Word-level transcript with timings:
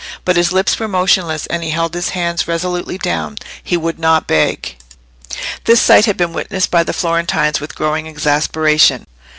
But 0.25 0.35
his 0.35 0.51
lips 0.51 0.79
were 0.79 0.87
motionless, 0.87 1.45
and 1.45 1.63
he 1.63 1.69
held 1.69 1.93
his 1.93 2.09
hands 2.09 2.47
resolutely 2.47 2.97
down. 2.97 3.37
He 3.61 3.77
would 3.77 3.99
not 3.99 4.25
beg. 4.25 4.77
This 5.65 5.79
sight 5.79 6.07
had 6.07 6.17
been 6.17 6.33
witnessed 6.33 6.71
by 6.71 6.81
the 6.81 6.91
Florentines 6.91 7.59
with 7.61 7.75
growing 7.75 8.07
exasperation. 8.07 9.05